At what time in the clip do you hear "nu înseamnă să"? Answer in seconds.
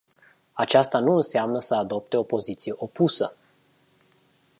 0.99-1.75